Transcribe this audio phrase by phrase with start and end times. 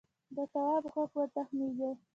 [0.35, 1.97] د تواب غوږ وتخڼېد.